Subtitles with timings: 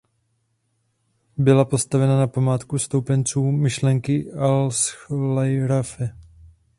[1.37, 6.15] Byla postavena na památku stoupenců myšlenky Allschlaraffie.